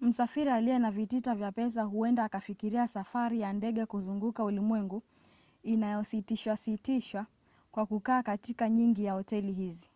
msafiri 0.00 0.50
aliye 0.50 0.78
na 0.78 0.90
vitita 0.90 1.34
vya 1.34 1.52
pesa 1.52 1.82
huenda 1.82 2.24
akafikiria 2.24 2.88
safari 2.88 3.40
ya 3.40 3.52
ndege 3.52 3.86
kuzunguka 3.86 4.44
ulimwengu 4.44 5.02
inayositishwasitishwa 5.62 7.26
kwa 7.72 7.86
kukaa 7.86 8.22
katika 8.22 8.68
nyingi 8.68 9.04
ya 9.04 9.12
hoteli 9.12 9.52
hizi 9.52 9.90